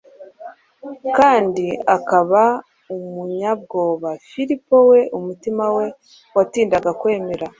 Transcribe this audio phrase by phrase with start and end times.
[1.17, 2.41] kandi akaba
[2.95, 5.85] umunyabwoba, Filipo we umutima we
[6.37, 7.45] watindaga kwemera